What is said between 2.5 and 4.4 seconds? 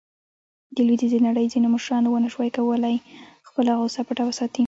کولاې خپله غوصه پټه